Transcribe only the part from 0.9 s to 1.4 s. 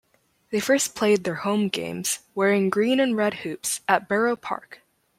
played their